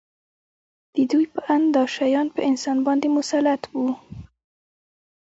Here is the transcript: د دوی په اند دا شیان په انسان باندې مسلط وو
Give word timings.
د 0.95 0.97
دوی 1.11 1.25
په 1.33 1.39
اند 1.53 1.67
دا 1.75 1.83
شیان 1.95 2.27
په 2.35 2.41
انسان 2.49 2.77
باندې 2.87 3.07
مسلط 3.17 3.61
وو 3.77 3.91